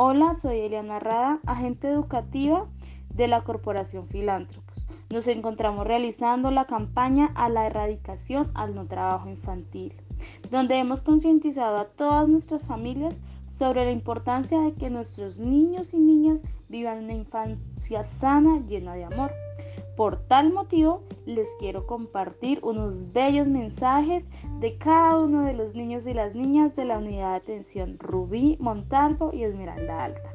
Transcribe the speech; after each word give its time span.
Hola, 0.00 0.32
soy 0.34 0.60
Eliana 0.60 1.00
Rada, 1.00 1.40
agente 1.44 1.88
educativa 1.88 2.68
de 3.12 3.26
la 3.26 3.42
Corporación 3.42 4.06
Filántropos. 4.06 4.86
Nos 5.10 5.26
encontramos 5.26 5.88
realizando 5.88 6.52
la 6.52 6.66
campaña 6.66 7.32
a 7.34 7.48
la 7.48 7.66
erradicación 7.66 8.48
al 8.54 8.76
no 8.76 8.86
trabajo 8.86 9.28
infantil, 9.28 9.92
donde 10.52 10.78
hemos 10.78 11.02
concientizado 11.02 11.78
a 11.78 11.86
todas 11.86 12.28
nuestras 12.28 12.62
familias 12.62 13.20
sobre 13.52 13.86
la 13.86 13.90
importancia 13.90 14.60
de 14.60 14.72
que 14.74 14.88
nuestros 14.88 15.38
niños 15.38 15.92
y 15.92 15.98
niñas 15.98 16.44
vivan 16.68 17.02
una 17.02 17.14
infancia 17.14 18.04
sana, 18.04 18.60
llena 18.68 18.94
de 18.94 19.02
amor. 19.02 19.32
Por 19.96 20.16
tal 20.28 20.52
motivo, 20.52 21.02
les 21.26 21.48
quiero 21.58 21.88
compartir 21.88 22.60
unos 22.62 23.12
bellos 23.12 23.48
mensajes 23.48 24.30
de 24.60 24.76
cada 24.76 25.16
uno 25.18 25.44
de 25.44 25.52
los 25.52 25.74
niños 25.76 26.06
y 26.06 26.14
las 26.14 26.34
niñas 26.34 26.74
de 26.74 26.84
la 26.84 26.98
unidad 26.98 27.30
de 27.30 27.36
atención 27.36 27.96
Rubí, 27.98 28.56
Montalvo 28.58 29.30
y 29.32 29.44
Esmeralda 29.44 30.04
Alta. 30.04 30.27